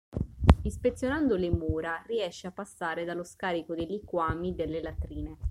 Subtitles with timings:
[0.63, 5.37] Ispezionando le mura riesce a passare dallo scarico dei liquami delle latrine.